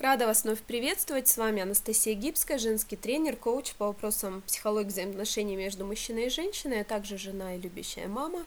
[0.00, 1.28] Рада вас вновь приветствовать.
[1.28, 6.80] С вами Анастасия Гибская, женский тренер, коуч по вопросам психологии взаимоотношений между мужчиной и женщиной,
[6.80, 8.44] а также жена и любящая мама.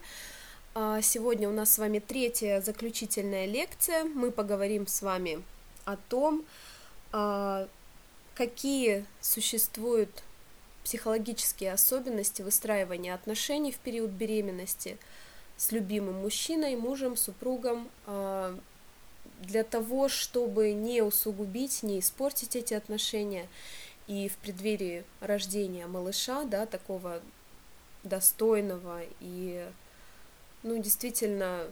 [0.74, 4.04] А, сегодня у нас с вами третья заключительная лекция.
[4.04, 5.42] Мы поговорим с вами
[5.86, 6.44] о том,
[7.12, 7.66] а,
[8.34, 10.22] какие существуют
[10.84, 14.98] психологические особенности выстраивания отношений в период беременности
[15.56, 18.54] с любимым мужчиной, мужем, супругом, а,
[19.38, 23.48] для того, чтобы не усугубить, не испортить эти отношения,
[24.06, 27.20] и в преддверии рождения малыша, да, такого
[28.02, 29.68] достойного и,
[30.62, 31.66] ну, действительно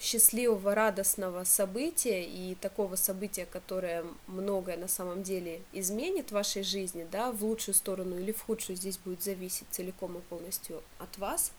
[0.00, 7.06] счастливого, радостного события и такого события, которое многое на самом деле изменит в вашей жизни,
[7.12, 11.52] да, в лучшую сторону или в худшую, здесь будет зависеть целиком и полностью от вас,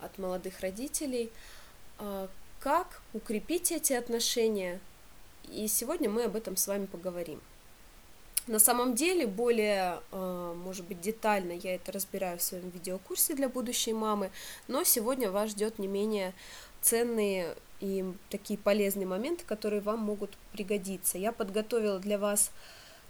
[0.00, 1.30] от молодых родителей,
[1.98, 2.30] а,
[2.64, 4.80] как укрепить эти отношения.
[5.52, 7.42] И сегодня мы об этом с вами поговорим.
[8.46, 13.50] На самом деле, более, э, может быть, детально я это разбираю в своем видеокурсе для
[13.50, 14.30] будущей мамы,
[14.66, 16.32] но сегодня вас ждет не менее
[16.80, 21.18] ценные и такие полезные моменты, которые вам могут пригодиться.
[21.18, 22.50] Я подготовила для вас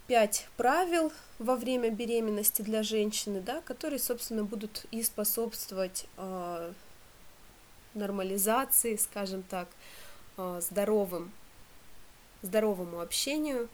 [0.09, 6.73] пять правил во время беременности для женщины, да, которые, собственно, будут и способствовать э,
[7.95, 9.69] нормализации, скажем так,
[10.37, 11.33] э, здоровым,
[12.43, 13.69] здоровому общению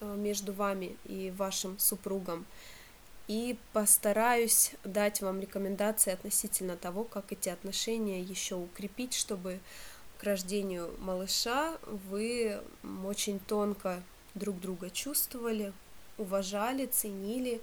[0.00, 2.46] э, между вами и вашим супругом.
[3.28, 9.58] И постараюсь дать вам рекомендации относительно того, как эти отношения еще укрепить, чтобы
[10.18, 11.76] к рождению малыша
[12.08, 12.60] вы
[13.04, 14.02] очень тонко
[14.34, 15.72] друг друга чувствовали,
[16.18, 17.60] уважали, ценили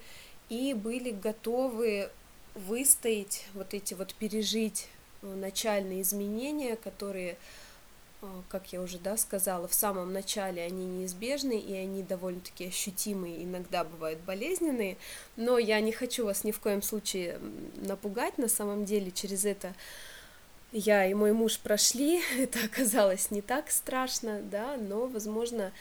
[0.50, 2.10] и были готовы
[2.56, 4.88] выстоять, вот эти вот пережить
[5.24, 7.38] начальные изменения, которые,
[8.22, 13.44] а, как я уже да, сказала, в самом начале они неизбежны, и они довольно-таки ощутимые,
[13.44, 14.98] иногда бывают болезненные,
[15.36, 17.40] но я не хочу вас ни в коем случае
[17.76, 19.74] напугать, на самом деле через это
[20.74, 25.72] я и мой муж прошли, это оказалось не так страшно, да, но, возможно,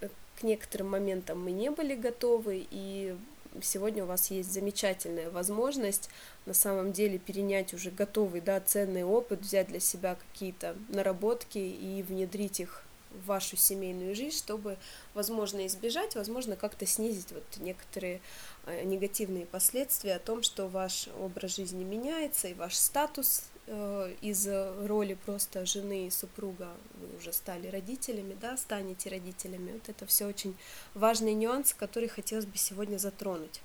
[0.00, 0.08] э,
[0.38, 3.16] к некоторым моментам мы не были готовы, и
[3.60, 6.08] сегодня у вас есть замечательная возможность
[6.46, 12.02] на самом деле перенять уже готовый, да, ценный опыт, взять для себя какие-то наработки и
[12.02, 14.76] внедрить их в вашу семейную жизнь, чтобы,
[15.14, 18.20] возможно, избежать, возможно, как-то снизить вот некоторые
[18.66, 24.48] э, негативные последствия о том, что ваш образ жизни меняется и ваш статус э, из
[24.86, 29.72] роли просто жены и супруга вы уже стали родителями, да, станете родителями.
[29.72, 30.56] Вот это все очень
[30.94, 33.60] важные нюансы, которые хотелось бы сегодня затронуть.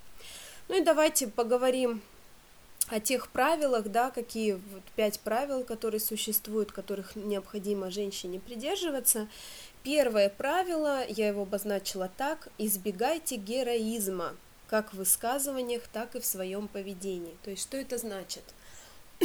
[0.68, 2.02] Ну и давайте поговорим
[2.90, 9.28] о тех правилах, да, какие вот пять правил, которые существуют, которых необходимо женщине придерживаться.
[9.84, 14.36] Первое правило, я его обозначила так, избегайте героизма,
[14.68, 17.38] как в высказываниях, так и в своем поведении.
[17.44, 18.44] То есть, что это значит?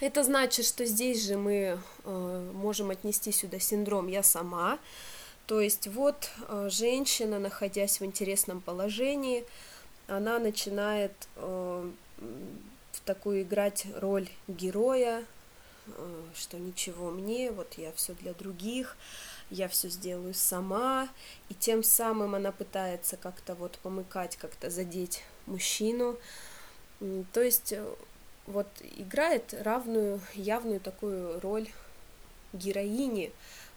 [0.00, 4.80] Это значит, что здесь же мы э, можем отнести сюда синдром «я сама»,
[5.46, 9.44] то есть вот э, женщина, находясь в интересном положении,
[10.08, 11.90] она начинает э,
[12.92, 15.24] в такую играть роль героя,
[15.86, 18.96] э, что ничего мне, вот я все для других,
[19.50, 21.08] я все сделаю сама,
[21.48, 26.16] и тем самым она пытается как-то вот помыкать, как-то задеть мужчину.
[27.32, 27.84] То есть э,
[28.46, 31.68] вот играет равную, явную такую роль
[32.52, 33.32] героини.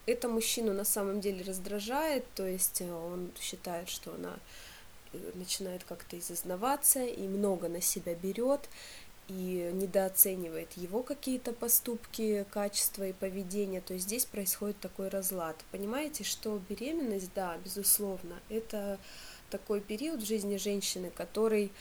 [0.06, 4.38] Это мужчину на самом деле раздражает, то есть э, он считает, что она
[5.34, 8.62] начинает как-то изознаваться и много на себя берет
[9.28, 15.56] и недооценивает его какие-то поступки, качества и поведение, то здесь происходит такой разлад.
[15.72, 19.00] Понимаете, что беременность, да, безусловно, это
[19.50, 21.72] такой период в жизни женщины, который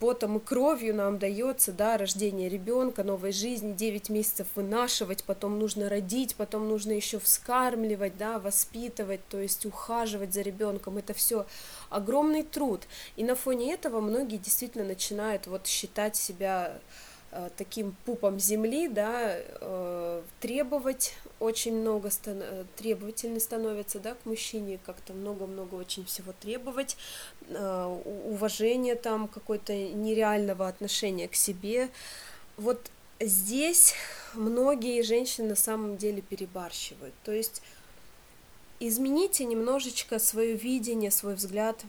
[0.00, 5.88] потом и кровью нам дается, да, рождение ребенка, новой жизни, 9 месяцев вынашивать, потом нужно
[5.88, 11.46] родить, потом нужно еще вскармливать, да, воспитывать, то есть ухаживать за ребенком, это все
[11.88, 12.82] огромный труд.
[13.16, 17.09] И на фоне этого многие действительно начинают вот считать себя Э,
[17.56, 25.12] таким пупом земли, да, э, требовать очень много, э, требовательны становятся, да, к мужчине, как-то
[25.12, 26.96] много-много очень всего требовать,
[27.48, 31.88] уважение там, какое-то нереального отношения к себе.
[32.56, 33.94] Вот здесь
[34.34, 37.62] многие женщины на самом деле перебарщивают, то есть
[38.80, 41.84] измените немножечко свое видение, свой взгляд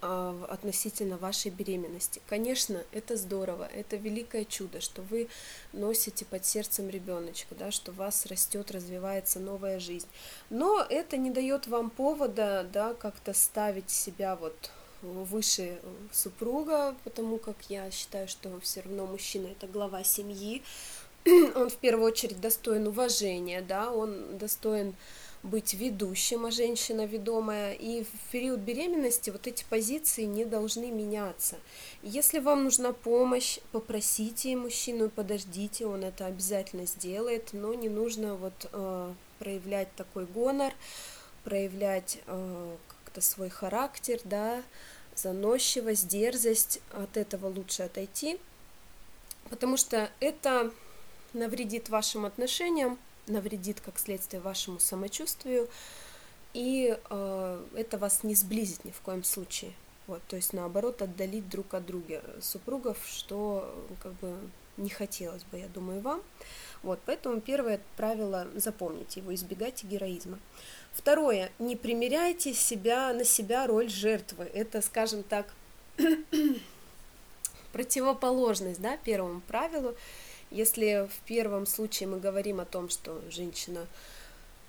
[0.00, 2.22] относительно вашей беременности.
[2.26, 5.28] Конечно, это здорово, это великое чудо, что вы
[5.72, 10.08] носите под сердцем ребеночка, да, что у вас растет, развивается новая жизнь.
[10.48, 14.70] Но это не дает вам повода, да, как-то ставить себя вот
[15.02, 15.78] выше
[16.12, 20.62] супруга, потому как я считаю, что все равно мужчина это глава семьи,
[21.54, 24.94] он в первую очередь достоин уважения, да, он достоин
[25.42, 27.72] быть ведущим, а женщина ведомая.
[27.72, 31.56] И в период беременности вот эти позиции не должны меняться.
[32.02, 38.68] Если вам нужна помощь, попросите мужчину, подождите, он это обязательно сделает, но не нужно вот
[38.72, 40.72] э, проявлять такой гонор,
[41.44, 44.62] проявлять э, как-то свой характер, да,
[45.14, 46.80] заносчивость, дерзость.
[46.92, 48.38] От этого лучше отойти,
[49.48, 50.70] потому что это
[51.32, 52.98] навредит вашим отношениям,
[53.30, 55.68] навредит как следствие вашему самочувствию,
[56.52, 59.72] и э, это вас не сблизит ни в коем случае.
[60.06, 63.72] Вот, то есть наоборот отдалить друг от друга супругов, что
[64.02, 64.36] как бы
[64.76, 66.22] не хотелось бы, я думаю, вам.
[66.82, 70.38] Вот, поэтому первое правило запомните его, избегайте героизма.
[70.92, 74.44] Второе, не примеряйте себя на себя роль жертвы.
[74.52, 75.46] Это, скажем так,
[77.72, 79.94] противоположность, да, первому правилу.
[80.50, 83.86] Если в первом случае мы говорим о том, что женщина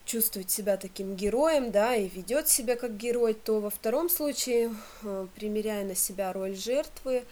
[0.05, 5.27] чувствует себя таким героем, да, и ведет себя как герой, то во втором случае, э,
[5.35, 7.23] примеряя на себя роль жертвы,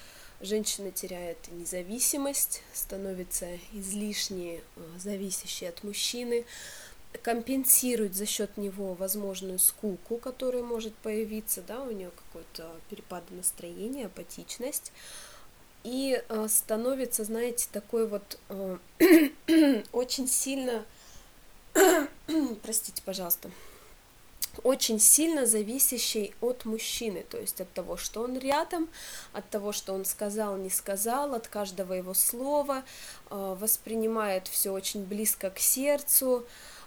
[0.41, 6.45] женщина теряет независимость, становится излишне э, зависящей от мужчины,
[7.21, 14.05] компенсирует за счет него возможную скуку, которая может появиться, да, у нее какой-то перепад настроения,
[14.05, 14.91] апатичность,
[15.83, 18.77] и э, становится, знаете, такой вот э,
[19.91, 20.85] очень сильно,
[22.63, 23.49] простите, пожалуйста,
[24.63, 28.89] очень сильно зависящий от мужчины, то есть от того, что он рядом,
[29.31, 32.83] от того, что он сказал, не сказал, от каждого его слова,
[33.29, 36.78] э, воспринимает все очень близко к сердцу, Э,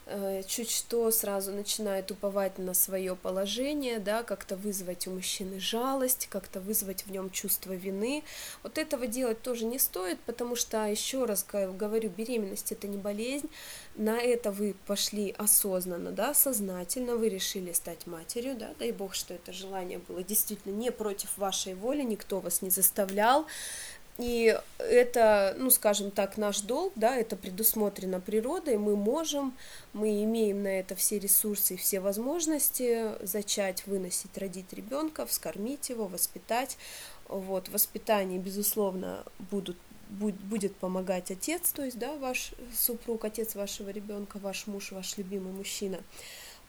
[0.47, 6.61] чуть что сразу начинает уповать на свое положение, да, как-то вызвать у мужчины жалость, как-то
[6.61, 8.23] вызвать в нем чувство вины.
[8.63, 13.49] Вот этого делать тоже не стоит, потому что, еще раз говорю, беременность это не болезнь,
[13.95, 19.35] на это вы пошли осознанно, да, сознательно, вы решили стать матерью, да, дай бог, что
[19.35, 23.47] это желание было действительно не против вашей воли, никто вас не заставлял,
[24.19, 29.57] и это, ну, скажем так, наш долг, да, это предусмотрено природой, мы можем,
[29.93, 36.07] мы имеем на это все ресурсы и все возможности зачать, выносить, родить ребенка, вскормить его,
[36.07, 36.77] воспитать.
[37.29, 39.77] Вот, воспитание, безусловно, будут
[40.13, 45.55] будет помогать отец, то есть, да, ваш супруг, отец вашего ребенка, ваш муж, ваш любимый
[45.55, 46.01] мужчина.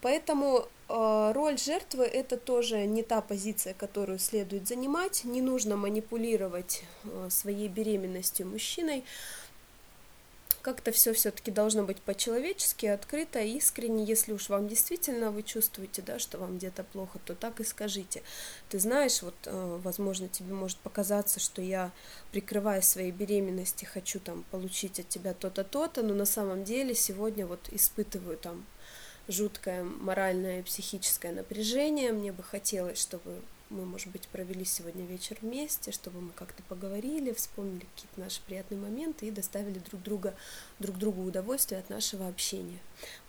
[0.04, 5.24] Поэтому э, роль жертвы это тоже не та позиция, которую следует занимать.
[5.24, 9.06] Не нужно манипулировать э, своей беременностью мужчиной.
[10.62, 14.04] Как-то все все-таки должно быть по-человечески, открыто, искренне.
[14.04, 18.24] Если уж вам действительно вы чувствуете, да, что вам где-то плохо, то так и скажите.
[18.68, 21.92] Ты знаешь, вот, э, возможно, тебе может показаться, что я,
[22.34, 27.48] прикрывая своей беременности, хочу там получить от тебя то-то, то-то, но на самом деле сегодня
[27.48, 28.66] вот испытываю там
[29.28, 32.12] жуткое моральное и психическое напряжение.
[32.12, 37.34] Мне бы хотелось, чтобы мы, может быть, провели сегодня вечер вместе, чтобы мы как-то поговорили,
[37.34, 40.36] вспомнили какие-то наши приятные моменты и доставили друг, друга,
[40.80, 42.80] друг другу удовольствие от нашего общения.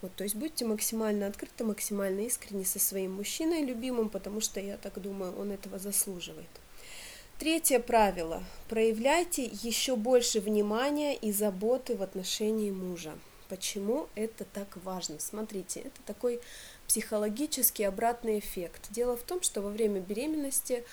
[0.02, 4.76] Вот, то есть будьте максимально открыты, максимально искренни со своим мужчиной любимым, потому что, я
[4.76, 6.50] так думаю, он этого заслуживает.
[7.38, 8.44] Третье правило.
[8.68, 13.14] Проявляйте еще больше внимания и заботы в отношении мужа.
[13.48, 15.18] Почему это так важно?
[15.20, 16.40] Смотрите, это такой
[16.86, 18.86] психологический обратный эффект.
[18.90, 20.84] Дело в том, что во время беременности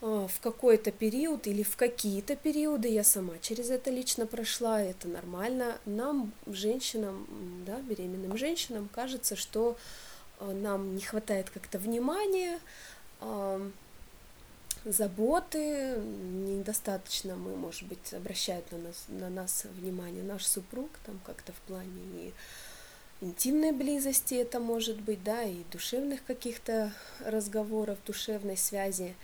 [0.00, 5.08] а, в какой-то период или в какие-то периоды, я сама через это лично прошла, это
[5.08, 7.26] нормально, нам, женщинам,
[7.66, 9.76] да, беременным женщинам, кажется, что
[10.38, 12.58] а, нам не хватает как-то внимания,
[14.92, 21.52] заботы, недостаточно мы, может быть, обращает на нас, на нас внимание наш супруг, там как-то
[21.52, 22.32] в плане и
[23.20, 26.92] интимной близости это может быть, да, и душевных каких-то
[27.24, 29.14] разговоров, душевной связи.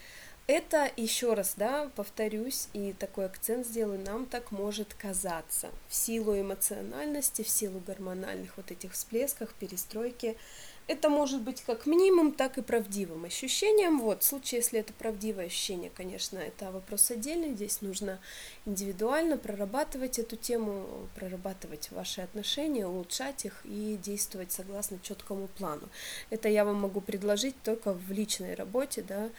[0.47, 6.39] Это еще раз, да, повторюсь, и такой акцент сделаю, нам так может казаться в силу
[6.39, 10.37] эмоциональности, в силу гормональных вот этих всплесков, перестройки
[10.87, 14.01] это может быть как минимум, так и правдивым ощущением.
[14.01, 17.55] Вот, в случае, если это правдивое ощущение, конечно, это вопрос отдельный.
[17.55, 18.21] Здесь нужно
[18.67, 25.89] индивидуально прорабатывать эту тему, прорабатывать ваши отношения, улучшать их и действовать согласно четкому плану.
[26.31, 29.31] Это я вам могу предложить только в личной работе, да,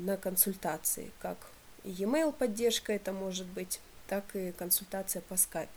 [0.00, 1.38] на консультации, как
[1.84, 5.72] e-mail поддержка это может быть, так и консультация по скайпу.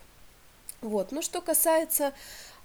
[0.81, 1.12] Вот.
[1.12, 2.13] Ну, что касается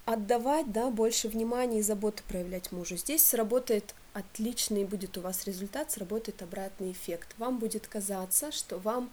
[0.05, 5.91] отдавать, да, больше внимания и заботы проявлять мужу, здесь сработает отличный будет у вас результат,
[5.91, 7.35] сработает обратный эффект.
[7.39, 9.11] Вам будет казаться, что вам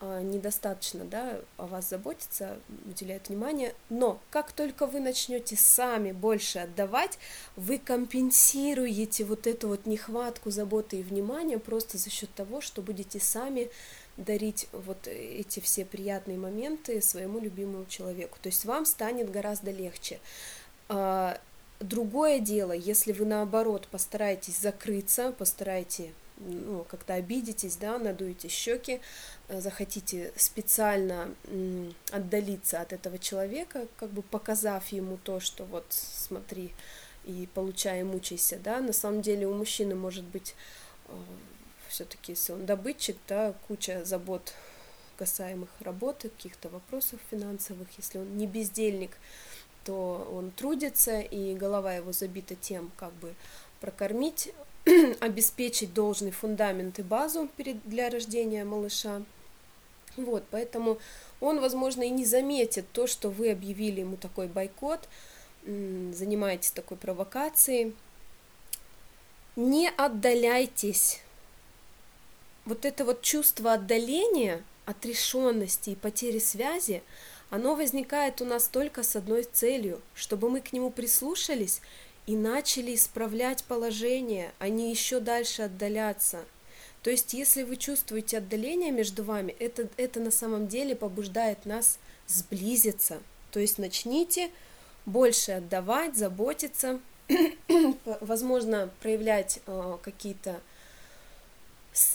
[0.00, 6.58] э, недостаточно, да, о вас заботиться, уделяют внимание, но как только вы начнете сами больше
[6.58, 7.18] отдавать,
[7.56, 13.20] вы компенсируете вот эту вот нехватку заботы и внимания просто за счет того, что будете
[13.20, 13.70] сами
[14.16, 18.38] дарить вот эти все приятные моменты своему любимому человеку.
[18.40, 20.20] То есть вам станет гораздо легче.
[20.88, 21.38] А,
[21.80, 29.00] другое дело, если вы наоборот постараетесь закрыться, постараетесь ну, как-то обидитесь, да, надуете щеки,
[29.48, 31.34] э, захотите специально
[32.10, 36.72] отдалиться от этого человека, как бы показав ему то, что вот смотри
[37.24, 40.54] и получай, мучайся, да, на самом деле у мужчины может быть
[41.08, 41.12] э,
[41.96, 44.52] все-таки, если он добытчик, да, куча забот
[45.16, 49.12] касаемых работы, каких-то вопросов финансовых, если он не бездельник,
[49.84, 53.34] то он трудится, и голова его забита тем, как бы
[53.80, 54.52] прокормить,
[55.20, 59.22] обеспечить должный фундамент и базу для рождения малыша.
[60.18, 60.98] Вот, поэтому
[61.40, 65.08] он, возможно, и не заметит то, что вы объявили ему такой бойкот,
[65.64, 67.94] занимаетесь такой провокацией.
[69.56, 71.22] Не отдаляйтесь
[72.66, 77.02] вот это вот чувство отдаления, отрешенности и потери связи,
[77.48, 81.80] оно возникает у нас только с одной целью, чтобы мы к нему прислушались
[82.26, 86.44] и начали исправлять положение, а не еще дальше отдаляться.
[87.02, 91.98] То есть, если вы чувствуете отдаление между вами, это, это на самом деле побуждает нас
[92.26, 93.20] сблизиться.
[93.52, 94.50] То есть начните
[95.06, 96.98] больше отдавать, заботиться,
[98.20, 100.60] возможно, проявлять э, какие-то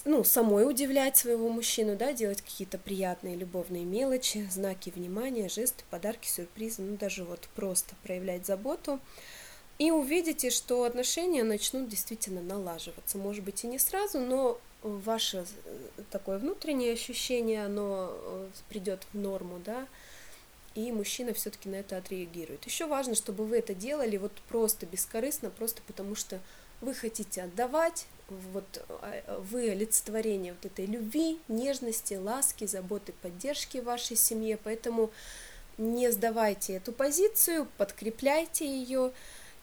[0.05, 6.27] ну, самой удивлять своего мужчину, да, делать какие-то приятные любовные мелочи, знаки внимания, жесты, подарки,
[6.27, 8.99] сюрпризы, ну, даже вот просто проявлять заботу.
[9.79, 13.17] И увидите, что отношения начнут действительно налаживаться.
[13.17, 19.17] Может быть, и не сразу, но ваше э, такое внутреннее ощущение, оно э, придет в
[19.17, 19.87] норму, да,
[20.75, 22.65] и мужчина все-таки на это отреагирует.
[22.65, 26.39] Еще важно, чтобы вы это делали вот просто бескорыстно, просто потому что
[26.79, 28.05] вы хотите отдавать,
[28.53, 35.11] вот а, вы олицетворение вот этой любви, нежности, ласки, заботы, поддержки в вашей семье, поэтому
[35.77, 39.11] не сдавайте эту позицию, подкрепляйте ее,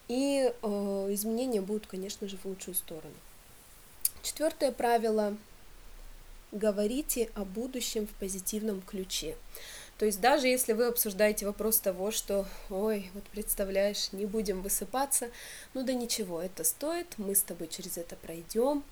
[0.07, 0.67] и э,
[1.11, 3.13] изменения будут, конечно же, в лучшую сторону.
[4.23, 5.37] Четвертое правило–
[6.51, 9.35] говорите о будущем в позитивном ключе.
[9.99, 15.29] То есть даже если вы обсуждаете вопрос того, что, ой, вот представляешь, не будем высыпаться,
[15.73, 18.85] ну да ничего, это стоит, мы с тобой через это пройдем,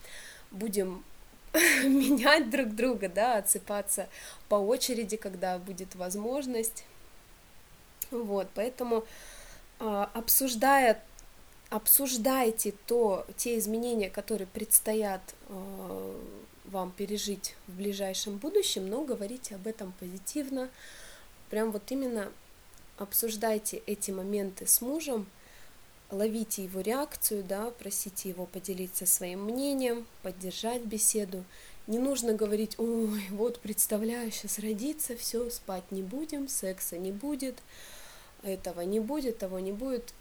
[0.51, 1.05] будем
[1.53, 4.09] менять друг друга, да, отсыпаться
[4.49, 6.83] по очереди, когда будет возможность.
[8.11, 9.05] Вот, поэтому
[9.79, 11.01] а, обсуждая,
[11.69, 16.21] обсуждайте то, те изменения, которые предстоят а,
[16.65, 20.69] вам пережить в ближайшем будущем, но говорите об этом позитивно.
[21.49, 22.31] Прям вот именно
[22.97, 25.27] обсуждайте эти моменты с мужем,
[26.11, 31.43] ловите его реакцию, да, просите его поделиться своим мнением, поддержать беседу.
[31.85, 37.55] Не нужно говорить, ой, вот представляю, сейчас родится, все, спать не будем, секса не будет,
[38.43, 40.13] этого не будет, того не будет.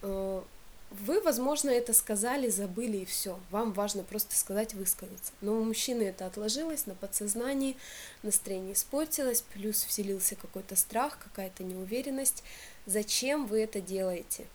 [0.90, 3.38] Вы, возможно, это сказали, забыли и все.
[3.50, 5.32] Вам важно просто сказать, высказаться.
[5.40, 7.76] Но у мужчины это отложилось на подсознании,
[8.22, 12.42] настроение испортилось, плюс вселился какой-то страх, какая-то неуверенность.
[12.86, 14.46] Зачем вы это делаете?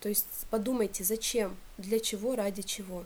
[0.00, 3.04] То есть подумайте, зачем, для чего, ради чего.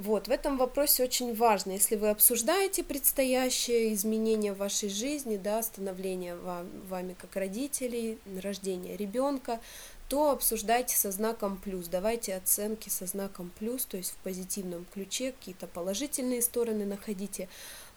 [0.00, 5.62] Вот, в этом вопросе очень важно, если вы обсуждаете предстоящее изменение в вашей жизни, да,
[5.62, 9.60] становление вам, вами как родителей, рождение ребенка,
[10.08, 15.32] то обсуждайте со знаком плюс, давайте оценки со знаком плюс, то есть в позитивном ключе
[15.32, 17.50] какие-то положительные стороны находите,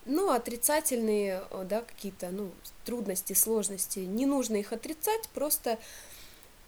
[0.06, 2.52] ну, отрицательные, да, какие-то, ну,
[2.84, 5.80] трудности, сложности, не нужно их отрицать, просто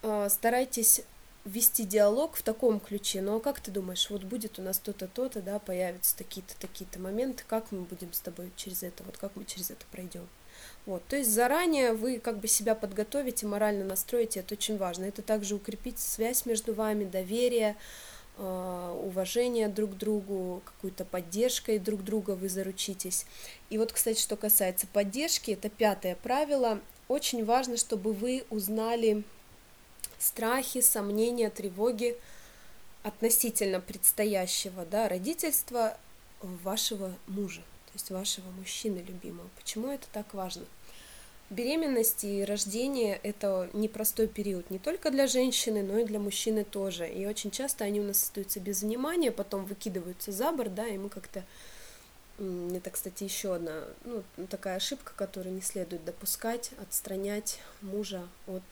[0.02, 1.02] э, старайтесь
[1.46, 3.24] вести диалог в таком ключе.
[3.26, 7.44] А как ты думаешь, вот будет у нас то-то, то-то, да, появятся такие-то, такие-то моменты,
[7.48, 10.28] как мы будем с тобой через это, вот как мы через это пройдем.
[10.86, 15.06] Вот, то есть заранее вы как бы себя подготовите, морально настроите, это очень важно.
[15.06, 17.76] Это также укрепить связь между вами, доверие,
[18.38, 23.26] а, уважение друг к другу, какую-то поддержкой друг друга вы заручитесь.
[23.70, 26.80] И вот, кстати, что касается поддержки, это пятое правило.
[27.08, 29.24] Очень важно, чтобы вы узнали
[30.20, 32.18] страхи, сомнения, тревоги
[33.04, 35.98] относительно предстоящего да, родительства
[36.42, 39.48] вашего мужа, то есть вашего мужчины любимого.
[39.58, 40.66] Почему это так важно?
[41.52, 47.08] Беременность и рождение– это непростой период не только для женщины, но и для мужчины тоже.
[47.08, 50.98] И очень часто они у нас остаются без внимания, потом выкидываются за борт, да, и
[50.98, 51.44] мы как-то
[52.38, 58.64] это, кстати, еще одна ну, такая ошибка, которую не следует допускать, отстранять мужа от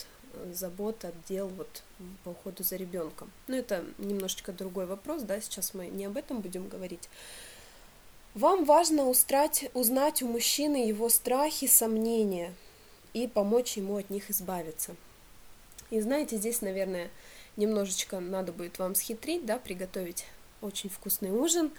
[0.53, 1.83] забот, от дел вот,
[2.23, 3.31] по уходу за ребенком.
[3.47, 7.09] Но это немножечко другой вопрос, да, сейчас мы не об этом будем говорить.
[8.33, 12.53] Вам важно устрать, узнать у мужчины его страхи, сомнения
[13.13, 14.95] и помочь ему от них избавиться.
[15.91, 17.11] И знаете, здесь, наверное,
[17.57, 20.25] немножечко надо будет вам схитрить, да, приготовить
[20.61, 21.71] очень вкусный ужин,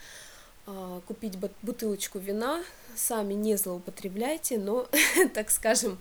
[1.06, 2.62] купить бутылочку вина,
[2.96, 4.86] сами не злоупотребляйте, но,
[5.34, 5.98] так скажем,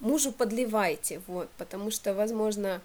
[0.00, 2.80] мужу подливайте, вот, потому что, возможно,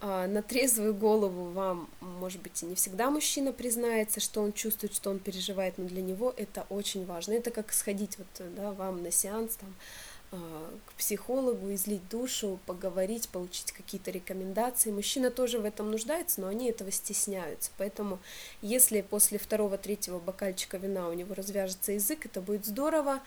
[0.00, 4.94] а, на трезвую голову вам, может быть, и не всегда мужчина признается, что он чувствует,
[4.94, 7.32] что он переживает, но для него это очень важно.
[7.32, 13.28] Это как сходить вот, да, вам на сеанс, там, а, к психологу, излить душу, поговорить,
[13.28, 14.90] получить какие-то рекомендации.
[14.90, 17.70] Мужчина тоже в этом нуждается, но они этого стесняются.
[17.78, 18.18] Поэтому,
[18.62, 23.20] если после второго-третьего бокальчика вина у него развяжется язык, это будет здорово.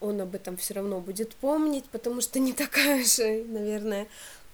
[0.00, 4.08] Он об этом все равно будет помнить, потому что не такая же, наверное,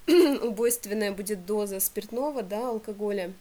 [0.42, 3.32] убойственная будет доза спиртного, да, алкоголя.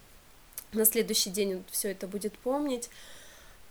[0.72, 2.90] На следующий день он все это будет помнить.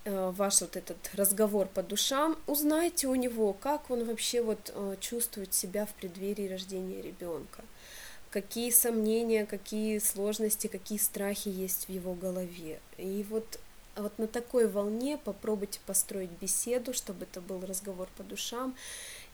[0.08, 4.98] Э, ваш вот этот разговор по душам, узнайте у него, как он вообще вот э,
[5.00, 7.64] чувствует себя в преддверии рождения ребенка,
[8.30, 12.80] какие сомнения, какие сложности, какие страхи есть в его голове.
[12.98, 13.60] И вот
[13.96, 18.76] вот на такой волне попробуйте построить беседу, чтобы это был разговор по душам.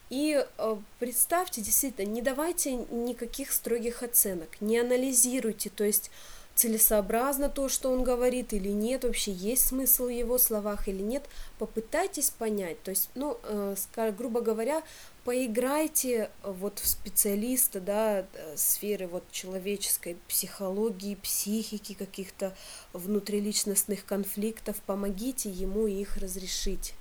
[0.08, 6.10] И э, представьте, действительно, не давайте никаких строгих оценок, не анализируйте, то есть
[6.54, 11.24] целесообразно то, что он говорит или нет, вообще есть смысл в его словах или нет,
[11.58, 13.74] попытайтесь понять, то есть, ну, э,
[14.16, 14.82] грубо говоря,
[15.24, 22.54] поиграйте вот в специалиста, да, э, сферы вот человеческой психологии, психики, каких-то
[22.92, 26.94] внутриличностных конфликтов, помогите ему их разрешить.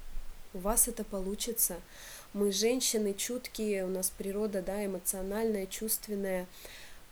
[0.54, 1.78] У вас это получится.
[2.34, 6.48] Мы женщины чуткие, у нас природа, да, эмоциональная, чувственная,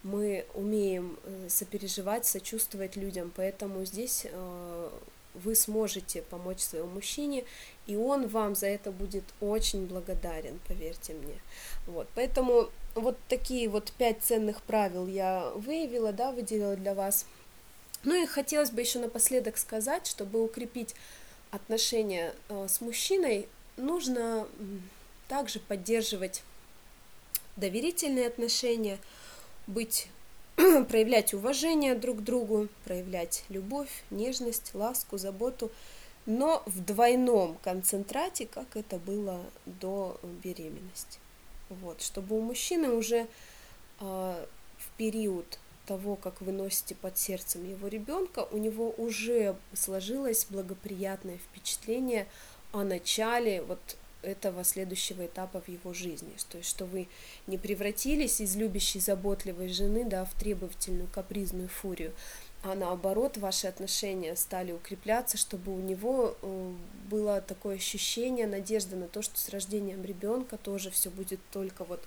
[0.03, 4.89] мы умеем э, сопереживать, сочувствовать людям, поэтому здесь э,
[5.33, 7.43] вы сможете помочь своему мужчине,
[7.85, 11.41] и он вам за это будет очень благодарен, поверьте мне.
[11.85, 17.25] Вот, поэтому вот такие вот пять ценных правил я выявила, да, выделила для вас.
[18.05, 20.95] Ну и хотелось бы еще напоследок сказать, чтобы укрепить
[21.51, 24.47] отношения э, с мужчиной, нужно
[25.27, 26.41] также поддерживать
[27.57, 28.97] доверительные отношения–
[29.69, 30.07] быть,
[30.55, 35.71] проявлять уважение друг к другу, проявлять любовь, нежность, ласку, заботу,
[36.25, 41.19] но в двойном концентрате, как это было до беременности.
[41.69, 43.27] Вот, чтобы у мужчины уже
[43.99, 44.45] э,
[44.77, 51.37] в период того, как вы носите под сердцем его ребенка, у него уже сложилось благоприятное
[51.37, 52.27] впечатление
[52.71, 53.79] о начале вот
[54.21, 56.31] этого следующего этапа в его жизни.
[56.49, 57.07] То есть, что вы
[57.47, 62.13] не превратились из любящей, заботливой жены да, в требовательную, капризную фурию,
[62.61, 66.71] а наоборот, ваши отношения стали укрепляться, чтобы у него э,
[67.09, 72.03] было такое ощущение, надежда на то, что с рождением ребенка тоже все будет только вот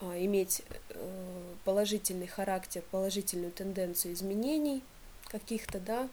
[0.00, 4.82] а, иметь э, положительный характер, положительную тенденцию изменений
[5.26, 6.08] каких-то, да,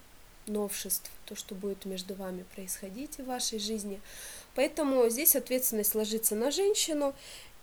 [0.52, 4.02] новшеств, то, что будет между вами происходить в вашей жизни.
[4.56, 7.14] Поэтому здесь ответственность ложится на женщину.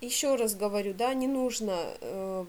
[0.01, 2.47] Еще раз говорю, да, не нужно э,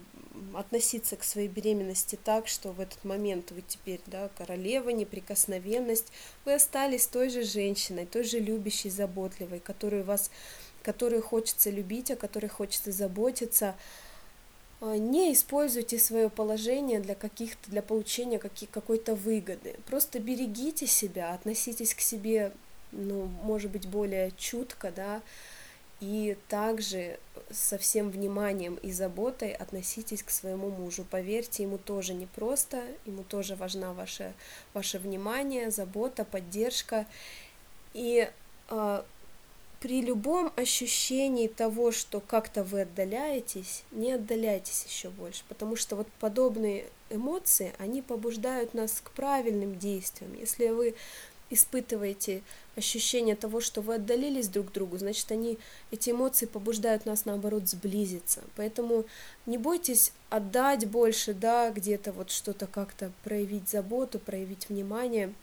[0.54, 6.12] относиться к своей беременности так, что в этот момент вы теперь, да, королева, неприкосновенность,
[6.46, 10.32] вы остались той же женщиной, той же любящей, заботливой, которую вас,
[10.84, 13.76] которую хочется любить, о которой хочется заботиться.
[14.82, 19.76] Э, не используйте свое положение для каких-то, для получения каких, какой-то выгоды.
[19.88, 22.52] Просто берегите себя, относитесь к себе
[22.92, 25.22] ну, может быть, более чутко, да,
[26.00, 27.20] и также
[27.52, 31.06] со всем вниманием и заботой относитесь к своему мужу.
[31.10, 34.34] Поверьте, ему тоже непросто, ему тоже важна ваше,
[34.74, 37.06] ваше внимание, забота, поддержка.
[37.94, 38.30] И
[38.70, 39.04] э,
[39.80, 46.08] при любом ощущении того, что как-то вы отдаляетесь, не отдаляйтесь еще больше, потому что вот
[46.20, 50.34] подобные эмоции, они побуждают нас к правильным действиям.
[50.34, 50.96] Если вы
[51.50, 52.44] испытываете
[52.76, 55.58] ощущение того, что вы отдалились друг к другу, значит, они,
[55.92, 58.44] эти эмоции побуждают нас, наоборот, сблизиться.
[58.56, 59.06] Поэтому
[59.46, 65.34] не бойтесь отдать больше, да, где-то вот что-то как-то проявить заботу, проявить внимание.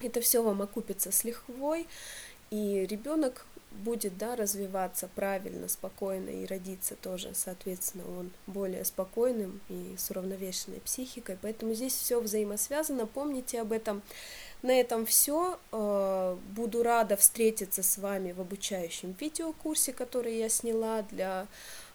[0.00, 1.86] Это все вам окупится с лихвой,
[2.50, 3.46] и ребенок
[3.82, 10.80] будет да, развиваться правильно, спокойно и родиться тоже, соответственно, он более спокойным и с уравновешенной
[10.80, 11.38] психикой.
[11.40, 14.02] Поэтому здесь все взаимосвязано, помните об этом.
[14.62, 15.58] На этом все.
[15.72, 21.46] Э, буду рада встретиться с вами в обучающем видеокурсе, который я сняла для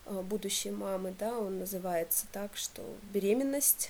[0.06, 1.16] э, будущей мамы.
[1.18, 3.90] Да, он называется так, что беременность,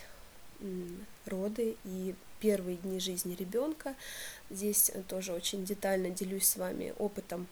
[1.26, 3.96] роды и первые дни жизни ребенка.
[4.50, 7.48] Здесь тоже очень детально делюсь с вами опытом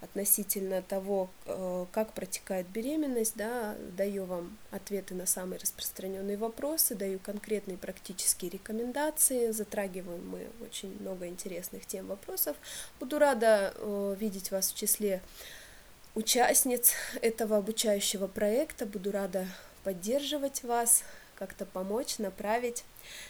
[0.00, 7.18] относительно того, э, как протекает беременность, да, даю вам ответы на самые распространенные вопросы, даю
[7.18, 12.56] конкретные практические рекомендации, затрагиваем мы очень много интересных тем вопросов.
[12.98, 15.20] Буду рада э, видеть вас в числе
[16.14, 19.46] участниц этого обучающего проекта, буду рада
[19.84, 21.04] поддерживать вас,
[21.40, 22.84] как-то помочь, направить.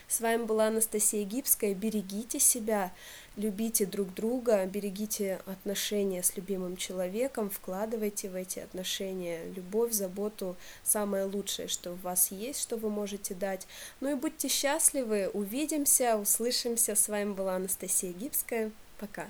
[0.09, 1.75] С вами была Анастасия Гибская.
[1.75, 2.93] Берегите себя,
[3.37, 11.25] любите друг друга, берегите отношения с любимым человеком, вкладывайте в эти отношения любовь, заботу, самое
[11.25, 13.69] лучшее, что у вас есть, что вы можете дать.
[14.01, 16.97] Ну и будьте счастливы, увидимся, услышимся.
[16.97, 18.73] С вами была Анастасия Гибская.
[18.99, 19.29] Пока.